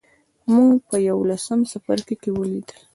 [0.53, 2.77] موږ په یوولسم څپرکي کې ولیدل.